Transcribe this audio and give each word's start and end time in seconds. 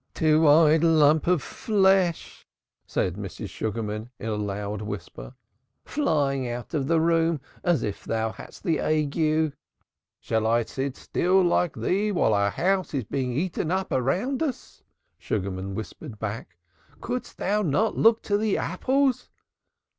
Two 0.15 0.47
eyed 0.47 0.83
lump 0.83 1.27
of 1.27 1.43
flesh," 1.43 2.47
said 2.87 3.17
Mrs. 3.17 3.49
Sugarman 3.49 4.09
in 4.17 4.29
a 4.29 4.33
loud 4.35 4.81
whisper. 4.81 5.35
"Flying 5.85 6.49
out 6.49 6.73
of 6.73 6.87
the 6.87 6.99
room 6.99 7.39
as 7.63 7.83
if 7.83 8.03
thou 8.03 8.31
hadst 8.31 8.63
the 8.63 8.79
ague." 8.79 9.53
"Shall 10.19 10.47
I 10.47 10.63
sit 10.63 10.97
still 10.97 11.43
like 11.43 11.75
thee 11.75 12.11
while 12.11 12.33
our 12.33 12.49
home 12.49 12.79
is 12.91 13.05
eaten 13.13 13.69
up 13.69 13.91
around 13.91 14.41
us?" 14.41 14.81
Sugarman 15.19 15.75
whispered 15.75 16.17
back. 16.17 16.57
"Couldst 16.99 17.37
thou 17.37 17.61
not 17.61 17.95
look 17.95 18.23
to 18.23 18.39
the 18.39 18.57
apples? 18.57 19.29